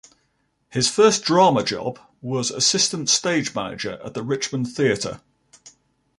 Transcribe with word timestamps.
His 0.71 0.89
first 0.89 1.23
drama 1.23 1.63
job 1.63 1.99
was 2.23 2.49
assistant 2.49 3.07
stage 3.07 3.53
manager 3.53 3.99
at 4.03 4.15
the 4.15 4.23
Richmond 4.23 4.71
Theatre. 4.73 5.21